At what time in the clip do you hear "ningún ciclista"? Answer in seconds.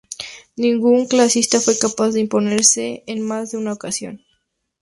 0.55-1.59